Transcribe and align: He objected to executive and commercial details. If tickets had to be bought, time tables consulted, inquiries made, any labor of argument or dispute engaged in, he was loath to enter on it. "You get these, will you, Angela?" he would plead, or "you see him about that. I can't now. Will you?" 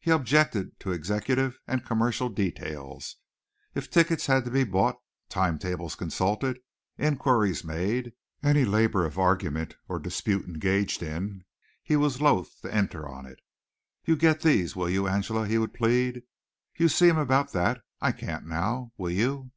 He 0.00 0.10
objected 0.10 0.78
to 0.80 0.92
executive 0.92 1.58
and 1.66 1.82
commercial 1.82 2.28
details. 2.28 3.16
If 3.74 3.90
tickets 3.90 4.26
had 4.26 4.44
to 4.44 4.50
be 4.50 4.64
bought, 4.64 4.96
time 5.30 5.58
tables 5.58 5.94
consulted, 5.94 6.58
inquiries 6.98 7.64
made, 7.64 8.12
any 8.42 8.66
labor 8.66 9.06
of 9.06 9.18
argument 9.18 9.76
or 9.88 9.98
dispute 9.98 10.44
engaged 10.44 11.02
in, 11.02 11.46
he 11.82 11.96
was 11.96 12.20
loath 12.20 12.60
to 12.60 12.74
enter 12.74 13.08
on 13.08 13.24
it. 13.24 13.40
"You 14.04 14.14
get 14.16 14.42
these, 14.42 14.76
will 14.76 14.90
you, 14.90 15.08
Angela?" 15.08 15.48
he 15.48 15.56
would 15.56 15.72
plead, 15.72 16.18
or 16.18 16.22
"you 16.76 16.90
see 16.90 17.08
him 17.08 17.16
about 17.16 17.52
that. 17.52 17.80
I 17.98 18.12
can't 18.12 18.44
now. 18.46 18.92
Will 18.98 19.10
you?" 19.10 19.52